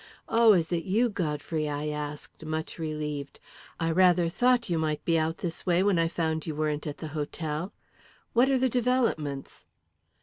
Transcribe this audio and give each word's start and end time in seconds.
"Oh, 0.27 0.53
is 0.53 0.71
it 0.71 0.83
you, 0.85 1.09
Godfrey?" 1.09 1.69
I 1.69 1.89
asked, 1.89 2.43
much 2.43 2.79
relieved. 2.79 3.39
"I 3.79 3.91
rather 3.91 4.29
thought 4.29 4.67
you 4.67 4.79
might 4.79 5.05
be 5.05 5.15
out 5.19 5.37
this 5.37 5.63
way, 5.63 5.83
when 5.83 5.99
I 5.99 6.07
found 6.07 6.47
you 6.47 6.55
weren't 6.55 6.87
at 6.87 6.97
the 6.97 7.09
hotel. 7.09 7.71
What 8.33 8.49
are 8.49 8.57
the 8.57 8.67
developments?" 8.67 9.67